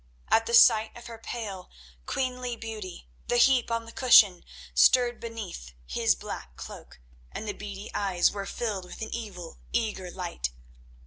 [0.29, 1.69] At the sight of her pale,
[2.07, 4.43] queenly beauty the heap on the cushion
[4.73, 6.99] stirred beneath his black cloak,
[7.31, 10.49] and the beady eyes were filled with an evil, eager light.